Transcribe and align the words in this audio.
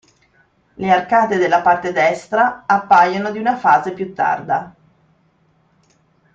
Le 0.77 0.89
arcate 0.91 1.37
della 1.37 1.61
parte 1.61 1.91
destra 1.91 2.63
appaiono 2.65 3.29
di 3.29 3.37
una 3.37 3.55
fase 3.55 3.91
più 3.91 4.15
tarda. 4.15 4.75